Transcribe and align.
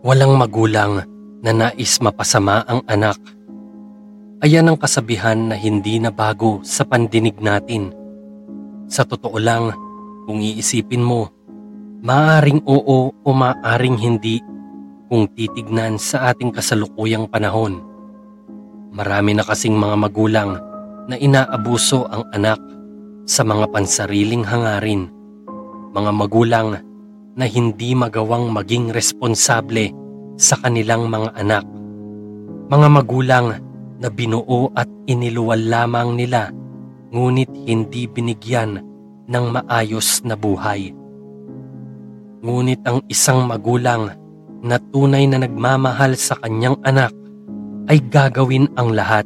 Walang 0.00 0.32
magulang 0.40 1.04
na 1.44 1.52
nais 1.52 2.00
mapasama 2.00 2.64
ang 2.64 2.80
anak. 2.88 3.20
Ayan 4.40 4.72
ang 4.72 4.80
kasabihan 4.80 5.52
na 5.52 5.60
hindi 5.60 6.00
na 6.00 6.08
bago 6.08 6.64
sa 6.64 6.88
pandinig 6.88 7.36
natin. 7.36 7.92
Sa 8.88 9.04
totoo 9.04 9.36
lang, 9.36 9.76
kung 10.24 10.40
iisipin 10.40 11.04
mo, 11.04 11.28
maaring 12.00 12.64
oo 12.64 13.12
o 13.12 13.28
maaring 13.28 14.00
hindi 14.00 14.40
kung 15.12 15.28
titignan 15.36 16.00
sa 16.00 16.32
ating 16.32 16.48
kasalukuyang 16.48 17.28
panahon. 17.28 17.84
Marami 18.96 19.36
na 19.36 19.44
kasing 19.44 19.76
mga 19.76 20.00
magulang 20.00 20.56
na 21.12 21.20
inaabuso 21.20 22.08
ang 22.08 22.24
anak 22.32 22.56
sa 23.28 23.44
mga 23.44 23.68
pansariling 23.68 24.48
hangarin. 24.48 25.12
Mga 25.92 26.10
magulang 26.16 26.80
na 27.40 27.48
hindi 27.48 27.96
magawang 27.96 28.52
maging 28.52 28.92
responsable 28.92 29.88
sa 30.36 30.60
kanilang 30.60 31.08
mga 31.08 31.32
anak. 31.40 31.64
Mga 32.68 32.88
magulang 32.92 33.46
na 33.96 34.08
binuo 34.12 34.68
at 34.76 34.88
iniluwal 35.08 35.64
lamang 35.64 36.20
nila 36.20 36.52
ngunit 37.08 37.48
hindi 37.64 38.04
binigyan 38.04 38.84
ng 39.24 39.44
maayos 39.56 40.20
na 40.28 40.36
buhay. 40.36 40.92
Ngunit 42.40 42.80
ang 42.84 43.04
isang 43.08 43.48
magulang 43.48 44.12
na 44.60 44.76
tunay 44.76 45.24
na 45.24 45.40
nagmamahal 45.40 46.16
sa 46.16 46.36
kanyang 46.40 46.76
anak 46.84 47.12
ay 47.88 48.00
gagawin 48.08 48.68
ang 48.76 48.92
lahat. 48.92 49.24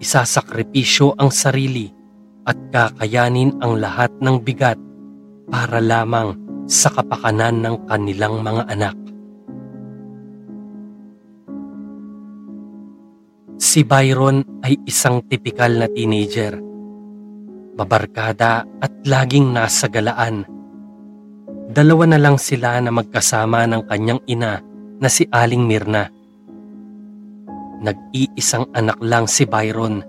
Isasakripisyo 0.00 1.16
ang 1.20 1.28
sarili 1.28 1.92
at 2.48 2.56
kakayanin 2.72 3.60
ang 3.60 3.76
lahat 3.76 4.08
ng 4.24 4.40
bigat 4.40 4.80
para 5.52 5.82
lamang 5.82 6.39
sa 6.70 6.86
kapakanan 6.94 7.66
ng 7.66 7.76
kanilang 7.90 8.46
mga 8.46 8.62
anak. 8.70 8.94
Si 13.58 13.82
Byron 13.82 14.62
ay 14.62 14.78
isang 14.86 15.26
tipikal 15.26 15.74
na 15.74 15.90
teenager. 15.90 16.62
Mabarkada 17.74 18.62
at 18.78 18.92
laging 19.02 19.50
nasa 19.50 19.90
galaan. 19.90 20.46
Dalawa 21.70 22.06
na 22.06 22.18
lang 22.22 22.38
sila 22.38 22.78
na 22.78 22.94
magkasama 22.94 23.66
ng 23.66 23.82
kanyang 23.90 24.22
ina 24.30 24.62
na 25.02 25.08
si 25.10 25.26
Aling 25.26 25.66
Mirna. 25.66 26.06
Nag-iisang 27.82 28.70
anak 28.78 28.98
lang 29.02 29.26
si 29.26 29.42
Byron 29.42 30.02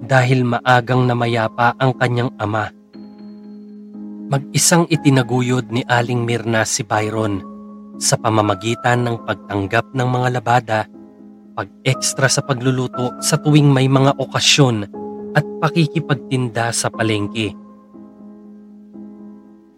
dahil 0.00 0.44
maagang 0.48 1.04
namayapa 1.04 1.76
ang 1.76 1.92
kanyang 1.96 2.32
ama. 2.40 2.72
Mag-isang 4.26 4.90
itinaguyod 4.90 5.70
ni 5.70 5.86
Aling 5.86 6.26
Mirna 6.26 6.66
si 6.66 6.82
Byron 6.82 7.46
sa 7.94 8.18
pamamagitan 8.18 9.06
ng 9.06 9.22
pagtanggap 9.22 9.94
ng 9.94 10.02
mga 10.02 10.28
labada 10.34 10.80
pag-extra 11.54 12.26
sa 12.26 12.42
pagluluto 12.42 13.14
sa 13.22 13.38
tuwing 13.38 13.70
may 13.70 13.86
mga 13.86 14.18
okasyon 14.18 14.82
at 15.30 15.46
pakikipagtinda 15.62 16.74
sa 16.74 16.90
palengke. 16.90 17.54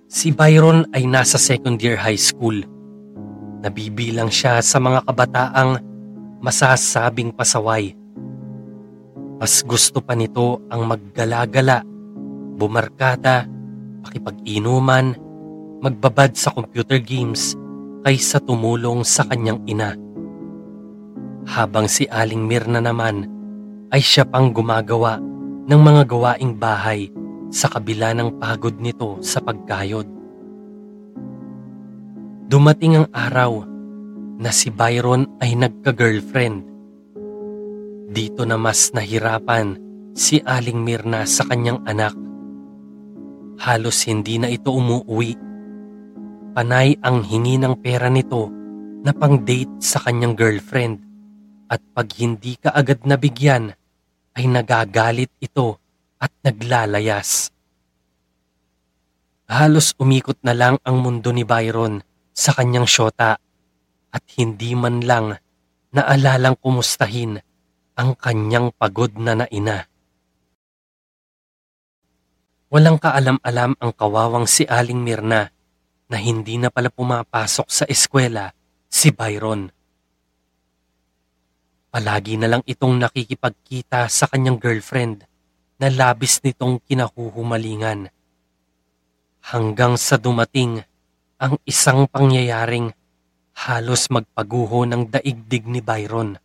Si 0.08 0.32
Byron 0.32 0.88
ay 0.96 1.04
nasa 1.04 1.36
second 1.36 1.76
year 1.84 2.00
high 2.00 2.16
school. 2.16 2.56
Nabibilang 3.60 4.32
siya 4.32 4.64
sa 4.64 4.80
mga 4.80 5.04
kabataang 5.04 5.76
masasabing 6.40 7.36
pasaway. 7.36 7.92
Mas 9.36 9.60
gusto 9.60 10.00
pa 10.00 10.16
nito 10.16 10.64
ang 10.72 10.88
maggala-gala, 10.88 11.84
bumarkada, 12.56 13.57
pakipag-inuman, 14.08 15.12
magbabad 15.84 16.32
sa 16.32 16.48
computer 16.56 16.96
games 16.96 17.52
kaysa 18.02 18.40
tumulong 18.40 19.04
sa 19.04 19.28
kanyang 19.28 19.60
ina 19.68 19.92
habang 21.48 21.88
si 21.88 22.04
Aling 22.04 22.44
Mirna 22.44 22.84
naman 22.84 23.24
ay 23.88 24.04
siya 24.04 24.28
pang 24.28 24.52
gumagawa 24.52 25.16
ng 25.64 25.80
mga 25.80 26.02
gawaing 26.04 26.52
bahay 26.60 27.08
sa 27.48 27.72
kabila 27.72 28.12
ng 28.12 28.36
pagod 28.36 28.76
nito 28.76 29.16
sa 29.24 29.40
pagkayod. 29.40 30.04
Dumating 32.48 33.00
ang 33.00 33.08
araw 33.12 33.64
na 34.36 34.52
si 34.52 34.68
Byron 34.68 35.24
ay 35.40 35.56
nagka-girlfriend. 35.56 36.64
Dito 38.08 38.44
na 38.44 38.56
mas 38.60 38.92
nahirapan 38.92 39.76
si 40.12 40.40
Aling 40.44 40.80
Mirna 40.80 41.24
sa 41.24 41.48
kanyang 41.48 41.80
anak. 41.88 42.27
Halos 43.58 44.06
hindi 44.06 44.38
na 44.38 44.46
ito 44.46 44.70
umuwi. 44.70 45.34
Panay 46.54 46.94
ang 47.02 47.26
hingi 47.26 47.58
ng 47.58 47.74
pera 47.82 48.06
nito 48.06 48.46
na 49.02 49.10
pang-date 49.10 49.82
sa 49.82 49.98
kanyang 49.98 50.38
girlfriend 50.38 51.02
at 51.66 51.82
pag 51.90 52.08
hindi 52.18 52.54
ka 52.54 52.70
agad 52.70 53.02
nabigyan 53.02 53.74
ay 54.38 54.44
nagagalit 54.46 55.34
ito 55.42 55.78
at 56.22 56.30
naglalayas. 56.46 57.50
Halos 59.50 59.96
umikot 59.98 60.38
na 60.46 60.54
lang 60.54 60.76
ang 60.86 61.02
mundo 61.02 61.34
ni 61.34 61.42
Byron 61.42 61.98
sa 62.30 62.54
kanyang 62.54 62.86
syota 62.86 63.42
at 64.08 64.24
hindi 64.38 64.78
man 64.78 65.02
lang 65.02 65.34
naalalang 65.90 66.54
kumustahin 66.62 67.42
ang 67.98 68.14
kanyang 68.14 68.70
pagod 68.70 69.10
na 69.18 69.34
naina. 69.34 69.90
Walang 72.68 73.00
kaalam-alam 73.00 73.80
ang 73.80 73.92
kawawang 73.96 74.44
si 74.44 74.68
Aling 74.68 75.00
Mirna 75.00 75.48
na 76.12 76.16
hindi 76.20 76.60
na 76.60 76.68
pala 76.68 76.92
pumapasok 76.92 77.64
sa 77.64 77.88
eskwela 77.88 78.52
si 78.92 79.08
Byron. 79.08 79.72
Palagi 81.88 82.36
na 82.36 82.52
lang 82.52 82.62
itong 82.68 83.00
nakikipagkita 83.00 84.04
sa 84.12 84.28
kanyang 84.28 84.60
girlfriend 84.60 85.24
na 85.80 85.88
labis 85.88 86.44
nitong 86.44 86.84
kinahuhumalingan. 86.84 88.12
Hanggang 89.48 89.96
sa 89.96 90.20
dumating 90.20 90.84
ang 91.40 91.56
isang 91.64 92.04
pangyayaring 92.04 92.92
halos 93.64 94.12
magpaguho 94.12 94.84
ng 94.84 95.08
daigdig 95.08 95.64
ni 95.64 95.80
Byron. 95.80 96.36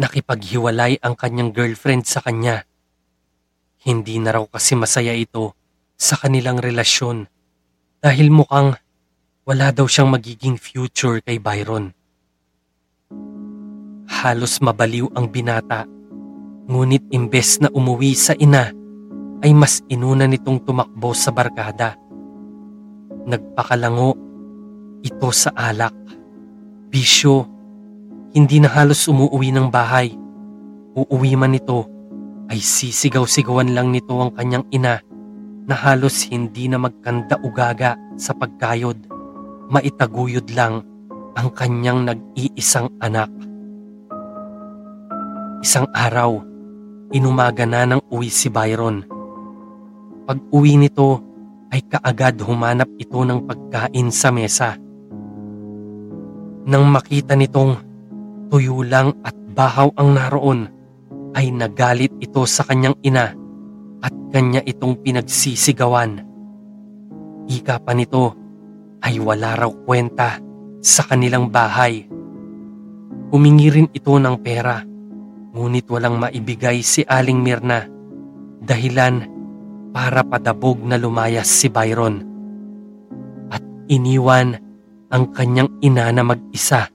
Nakipaghiwalay 0.00 1.04
ang 1.04 1.12
kanyang 1.20 1.52
girlfriend 1.52 2.08
sa 2.08 2.24
kanya. 2.24 2.64
Hindi 3.84 4.16
na 4.16 4.32
raw 4.32 4.44
kasi 4.48 4.72
masaya 4.80 5.12
ito 5.12 5.52
sa 6.00 6.16
kanilang 6.16 6.56
relasyon 6.56 7.28
dahil 8.00 8.32
mukhang 8.32 8.80
wala 9.44 9.76
daw 9.76 9.84
siyang 9.84 10.08
magiging 10.08 10.56
future 10.56 11.20
kay 11.20 11.36
Byron. 11.36 11.92
Halos 14.08 14.56
mabaliw 14.64 15.12
ang 15.12 15.28
binata. 15.28 15.84
Ngunit 16.64 17.12
imbes 17.12 17.60
na 17.60 17.68
umuwi 17.68 18.16
sa 18.16 18.32
ina, 18.40 18.72
ay 19.44 19.52
mas 19.52 19.84
inuna 19.92 20.24
nitong 20.24 20.64
tumakbo 20.64 21.12
sa 21.12 21.28
barkada. 21.28 21.92
Nagpakalango 23.28 24.16
ito 25.04 25.28
sa 25.28 25.52
alak. 25.52 25.92
Bisyo, 26.88 27.44
hindi 28.32 28.64
na 28.64 28.72
halos 28.72 29.04
umuwi 29.12 29.52
ng 29.52 29.68
bahay. 29.68 30.16
Uuwi 30.96 31.36
man 31.36 31.52
ito, 31.52 31.84
ay 32.54 32.62
sisigaw-sigawan 32.62 33.74
lang 33.74 33.90
nito 33.90 34.14
ang 34.14 34.30
kanyang 34.30 34.62
ina 34.70 35.02
na 35.66 35.74
halos 35.74 36.22
hindi 36.30 36.70
na 36.70 36.78
magkanda 36.78 37.34
ugaga 37.42 37.98
sa 38.14 38.30
pagkayod. 38.30 39.10
Maitaguyod 39.74 40.54
lang 40.54 40.86
ang 41.34 41.50
kanyang 41.50 42.06
nag-iisang 42.06 42.94
anak. 43.02 43.26
Isang 45.66 45.90
araw, 45.90 46.46
inumaga 47.10 47.66
na 47.66 47.90
ng 47.90 48.06
uwi 48.06 48.30
si 48.30 48.46
Byron. 48.46 49.02
Pag 50.22 50.38
uwi 50.54 50.78
nito 50.78 51.18
ay 51.74 51.82
kaagad 51.90 52.38
humanap 52.38 52.86
ito 53.02 53.18
ng 53.18 53.50
pagkain 53.50 54.14
sa 54.14 54.30
mesa. 54.30 54.78
Nang 56.70 56.86
makita 56.86 57.34
nitong 57.34 57.82
tuyo 58.46 58.86
lang 58.86 59.10
at 59.26 59.34
bahaw 59.34 59.90
ang 59.98 60.14
naroon, 60.14 60.70
ay 61.34 61.50
nagalit 61.50 62.14
ito 62.22 62.46
sa 62.46 62.62
kanyang 62.62 62.94
ina 63.02 63.34
at 64.00 64.14
kanya 64.30 64.62
itong 64.62 65.02
pinagsisigawan. 65.02 66.22
Ika 67.50 67.82
pa 67.82 67.92
nito 67.92 68.32
ay 69.02 69.20
wala 69.20 69.58
raw 69.58 69.70
kwenta 69.84 70.40
sa 70.80 71.02
kanilang 71.04 71.52
bahay. 71.52 72.06
Humingi 73.34 73.68
rin 73.68 73.88
ito 73.92 74.14
ng 74.14 74.36
pera 74.40 74.94
Ngunit 75.54 75.86
walang 75.86 76.18
maibigay 76.18 76.82
si 76.82 77.06
Aling 77.06 77.38
Mirna 77.38 77.86
dahilan 78.58 79.22
para 79.94 80.26
padabog 80.26 80.82
na 80.82 80.98
lumayas 80.98 81.46
si 81.46 81.70
Byron 81.70 82.26
at 83.54 83.62
iniwan 83.86 84.58
ang 85.14 85.30
kanyang 85.30 85.70
ina 85.78 86.10
na 86.10 86.26
mag-isa. 86.26 86.90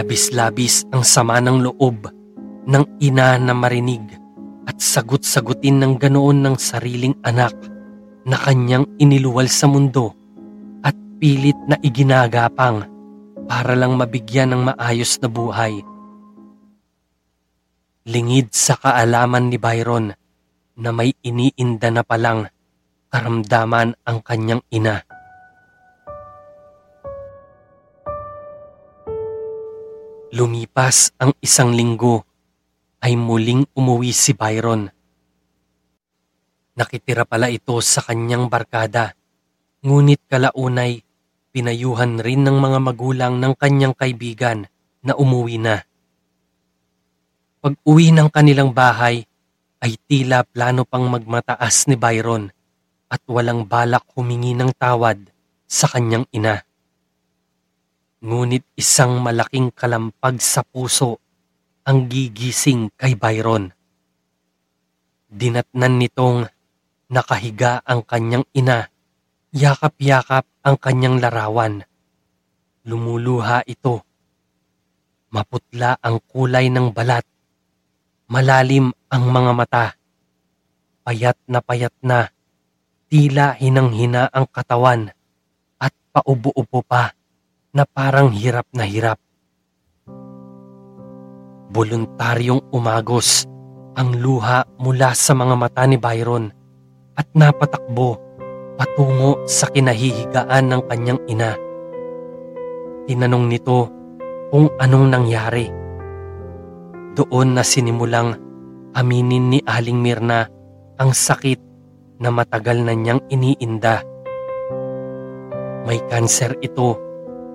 Labis-labis 0.00 0.88
ang 0.96 1.04
sama 1.04 1.44
ng 1.44 1.60
loob 1.60 2.08
ng 2.64 2.84
ina 3.04 3.36
na 3.36 3.52
marinig 3.52 4.00
at 4.64 4.80
sagot-sagutin 4.80 5.76
ng 5.76 6.00
ganoon 6.00 6.40
ng 6.40 6.56
sariling 6.56 7.12
anak 7.20 7.52
na 8.24 8.40
kanyang 8.40 8.88
iniluwal 8.96 9.44
sa 9.44 9.68
mundo 9.68 10.16
at 10.80 10.96
pilit 11.20 11.60
na 11.68 11.76
iginagapang 11.84 12.88
para 13.44 13.76
lang 13.76 14.00
mabigyan 14.00 14.56
ng 14.56 14.72
maayos 14.72 15.20
na 15.20 15.28
buhay. 15.28 15.84
Lingid 18.08 18.56
sa 18.56 18.80
kaalaman 18.80 19.52
ni 19.52 19.60
Byron 19.60 20.16
na 20.80 20.90
may 20.96 21.12
iniinda 21.20 21.92
na 21.92 22.00
palang 22.00 22.48
karamdaman 23.12 24.00
ang 24.08 24.18
kanyang 24.24 24.64
ina. 24.72 25.04
Lumipas 30.30 31.10
ang 31.18 31.34
isang 31.42 31.74
linggo 31.74 32.22
ay 33.02 33.18
muling 33.18 33.66
umuwi 33.74 34.14
si 34.14 34.30
Byron. 34.30 34.86
Nakitira 36.78 37.26
pala 37.26 37.50
ito 37.50 37.74
sa 37.82 37.98
kanyang 37.98 38.46
barkada, 38.46 39.18
ngunit 39.82 40.22
kalaunay 40.30 41.02
pinayuhan 41.50 42.22
rin 42.22 42.46
ng 42.46 42.62
mga 42.62 42.78
magulang 42.78 43.42
ng 43.42 43.58
kanyang 43.58 43.90
kaibigan 43.90 44.70
na 45.02 45.18
umuwi 45.18 45.58
na. 45.58 45.82
Pag 47.58 47.74
uwi 47.82 48.14
ng 48.14 48.30
kanilang 48.30 48.70
bahay 48.70 49.26
ay 49.82 49.98
tila 50.06 50.46
plano 50.46 50.86
pang 50.86 51.10
magmataas 51.10 51.90
ni 51.90 51.98
Byron 51.98 52.46
at 53.10 53.18
walang 53.26 53.66
balak 53.66 54.06
humingi 54.14 54.54
ng 54.54 54.70
tawad 54.78 55.26
sa 55.66 55.90
kanyang 55.90 56.22
ina. 56.30 56.69
Ngunit 58.20 58.76
isang 58.76 59.24
malaking 59.24 59.72
kalampag 59.72 60.44
sa 60.44 60.60
puso 60.60 61.24
ang 61.88 62.04
gigising 62.04 62.92
kay 62.92 63.16
Byron. 63.16 63.72
Dinatnan 65.24 65.96
nitong 65.96 66.44
nakahiga 67.08 67.80
ang 67.80 68.04
kanyang 68.04 68.44
ina, 68.52 68.92
yakap-yakap 69.56 70.44
ang 70.60 70.76
kanyang 70.76 71.16
larawan. 71.16 71.80
Lumuluha 72.84 73.64
ito. 73.64 74.04
Maputla 75.32 75.96
ang 76.04 76.20
kulay 76.20 76.68
ng 76.68 76.92
balat. 76.92 77.24
Malalim 78.28 78.92
ang 79.08 79.24
mga 79.32 79.52
mata. 79.56 79.86
Payat 81.08 81.40
na 81.48 81.64
payat 81.64 81.96
na, 82.04 82.28
tila 83.08 83.56
hinang-hina 83.56 84.28
ang 84.28 84.44
katawan 84.44 85.08
at 85.80 85.96
paubo-ubo 86.12 86.84
pa 86.84 87.16
na 87.70 87.86
parang 87.86 88.34
hirap 88.34 88.66
na 88.74 88.82
hirap. 88.82 89.18
Voluntaryong 91.70 92.66
umagos 92.74 93.46
ang 93.94 94.18
luha 94.18 94.66
mula 94.82 95.14
sa 95.14 95.38
mga 95.38 95.54
mata 95.54 95.86
ni 95.86 95.94
Byron 95.94 96.50
at 97.14 97.30
napatakbo 97.30 98.18
patungo 98.74 99.46
sa 99.46 99.70
kinahihigaan 99.70 100.66
ng 100.66 100.82
kanyang 100.90 101.20
ina. 101.30 101.54
Tinanong 103.06 103.46
nito 103.46 103.86
kung 104.50 104.66
anong 104.82 105.06
nangyari. 105.06 105.70
Doon 107.14 107.54
na 107.54 107.62
sinimulang 107.62 108.34
aminin 108.98 109.46
ni 109.46 109.58
Aling 109.62 109.98
Mirna 109.98 110.46
ang 110.98 111.14
sakit 111.14 111.60
na 112.18 112.34
matagal 112.34 112.82
na 112.82 112.98
niyang 112.98 113.22
iniinda. 113.30 114.02
May 115.86 116.02
kanser 116.10 116.58
ito 116.62 117.09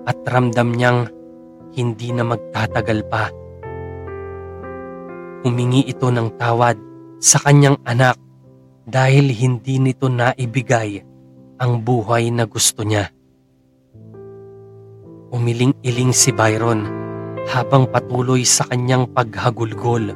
at 0.05 0.17
ramdam 0.25 0.71
niyang 0.71 1.09
hindi 1.75 2.13
na 2.15 2.23
magtatagal 2.23 2.99
pa. 3.11 3.27
Humingi 5.45 5.85
ito 5.85 6.09
ng 6.09 6.39
tawad 6.39 6.77
sa 7.21 7.37
kanyang 7.41 7.77
anak 7.85 8.17
dahil 8.85 9.29
hindi 9.29 9.81
nito 9.81 10.09
naibigay 10.09 11.01
ang 11.57 11.81
buhay 11.81 12.29
na 12.29 12.45
gusto 12.45 12.81
niya. 12.85 13.09
Umiling-iling 15.33 16.13
si 16.15 16.31
Byron 16.31 16.85
habang 17.49 17.89
patuloy 17.89 18.45
sa 18.45 18.65
kanyang 18.65 19.09
paghagulgol. 19.11 20.13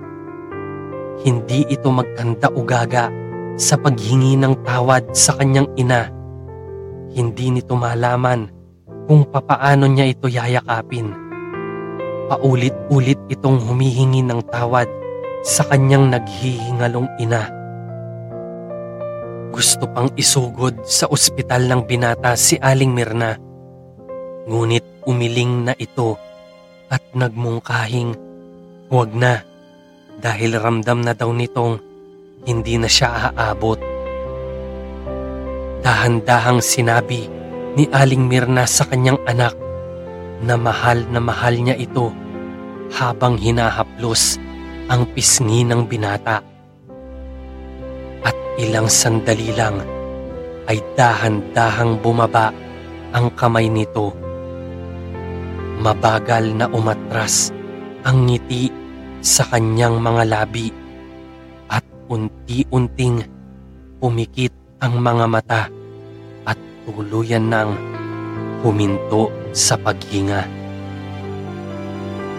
Hindi 1.19 1.67
ito 1.67 1.91
magkanda 1.91 2.47
ugaga 2.55 3.11
sa 3.59 3.75
paghingi 3.75 4.39
ng 4.39 4.63
tawad 4.63 5.11
sa 5.11 5.35
kanyang 5.35 5.67
ina. 5.75 6.07
Hindi 7.11 7.59
nito 7.59 7.75
malaman 7.75 8.58
kung 9.09 9.25
papaano 9.25 9.89
niya 9.89 10.13
ito 10.13 10.29
yayakapin. 10.29 11.09
Paulit-ulit 12.29 13.17
itong 13.33 13.57
humihingi 13.57 14.21
ng 14.21 14.45
tawad 14.53 14.85
sa 15.41 15.65
kanyang 15.65 16.13
naghihingalong 16.13 17.09
ina. 17.17 17.49
Gusto 19.49 19.89
pang 19.89 20.13
isugod 20.13 20.85
sa 20.85 21.09
ospital 21.09 21.65
ng 21.65 21.81
binata 21.89 22.37
si 22.37 22.61
Aling 22.61 22.93
Mirna. 22.93 23.33
Ngunit 24.45 25.01
umiling 25.09 25.65
na 25.65 25.73
ito 25.73 26.13
at 26.93 27.01
nagmungkahing 27.17 28.13
huwag 28.93 29.09
na 29.17 29.41
dahil 30.21 30.53
ramdam 30.61 31.01
na 31.01 31.17
daw 31.17 31.33
nitong 31.33 31.81
hindi 32.45 32.77
na 32.77 32.85
siya 32.85 33.33
aabot. 33.33 33.81
Dahan-dahang 35.81 36.61
sinabi 36.61 37.38
ni 37.79 37.87
Aling 37.95 38.27
Mirna 38.27 38.67
sa 38.67 38.83
kanyang 38.83 39.23
anak 39.23 39.55
na 40.43 40.59
mahal 40.59 41.07
na 41.07 41.23
mahal 41.23 41.55
niya 41.55 41.79
ito 41.79 42.11
habang 42.91 43.39
hinahaplos 43.39 44.35
ang 44.91 45.07
pisngi 45.15 45.63
ng 45.63 45.87
binata. 45.87 46.43
At 48.19 48.35
ilang 48.59 48.91
sandali 48.91 49.55
lang 49.55 49.79
ay 50.67 50.83
dahan-dahang 50.99 52.03
bumaba 52.03 52.51
ang 53.15 53.31
kamay 53.31 53.71
nito. 53.71 54.11
Mabagal 55.79 56.51
na 56.59 56.67
umatras 56.75 57.55
ang 58.03 58.27
ngiti 58.27 58.67
sa 59.23 59.47
kanyang 59.47 60.03
mga 60.03 60.27
labi 60.27 60.67
at 61.71 61.87
unti-unting 62.11 63.23
pumikit 64.03 64.51
ang 64.83 64.99
mga 64.99 65.25
mata 65.31 65.78
tuluyan 66.89 67.47
ng 67.47 67.69
huminto 68.65 69.29
sa 69.55 69.79
paghinga. 69.79 70.43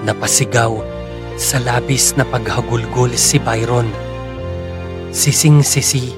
Napasigaw 0.04 0.80
sa 1.40 1.56
labis 1.62 2.12
na 2.18 2.24
paghagulgol 2.28 3.16
si 3.16 3.40
Byron. 3.40 3.88
Sising-sisi 5.10 6.12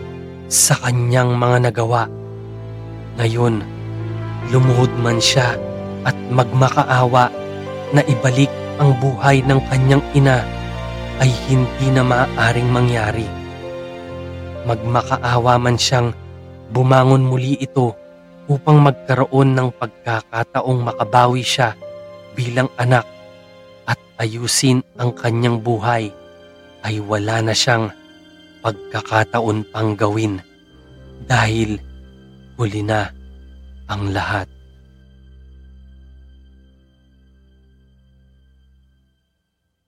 sa 0.51 0.77
kanyang 0.77 1.39
mga 1.39 1.71
nagawa. 1.71 2.11
Ngayon, 3.17 3.63
lumuhod 4.51 4.93
man 4.99 5.23
siya 5.23 5.57
at 6.03 6.17
magmakaawa 6.29 7.31
na 7.95 8.03
ibalik 8.11 8.51
ang 8.83 8.97
buhay 8.99 9.41
ng 9.47 9.61
kanyang 9.71 10.05
ina 10.17 10.43
ay 11.23 11.31
hindi 11.47 11.87
na 11.95 12.03
maaaring 12.03 12.69
mangyari. 12.69 13.29
Magmakaawa 14.67 15.59
man 15.63 15.79
siyang 15.79 16.11
bumangon 16.75 17.23
muli 17.23 17.55
ito 17.63 18.02
upang 18.51 18.83
magkaroon 18.83 19.55
ng 19.55 19.69
pagkakataong 19.77 20.81
makabawi 20.83 21.43
siya 21.43 21.79
bilang 22.35 22.71
anak 22.81 23.07
at 23.87 23.99
ayusin 24.19 24.83
ang 24.99 25.15
kanyang 25.15 25.61
buhay 25.61 26.11
ay 26.83 26.99
wala 26.99 27.39
na 27.45 27.55
siyang 27.55 27.93
pagkakataon 28.63 29.67
pang 29.71 29.95
gawin 29.95 30.39
dahil 31.27 31.79
huli 32.59 32.83
na 32.83 33.11
ang 33.91 34.11
lahat. 34.11 34.47